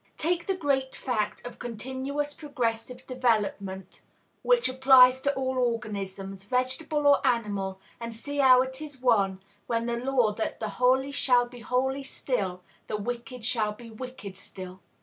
[0.17, 4.01] Take the great fact of continuous progressive development
[4.41, 9.85] which applies to all organisms, vegetable or animal, and see how it is one with
[9.85, 14.79] the law that "the holy shall be holy still, the wicked shall be wicked still."